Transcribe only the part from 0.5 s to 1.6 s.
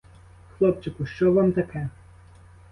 Хлопчику, що вам